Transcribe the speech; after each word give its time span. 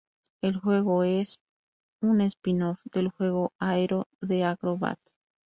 El 0.41 0.55
juego 0.57 1.03
es 1.03 1.37
un 2.01 2.21
spin-off 2.21 2.79
del 2.85 3.09
juego 3.09 3.51
Aero 3.59 4.07
the 4.27 4.43
Acro-Bat. 4.43 4.97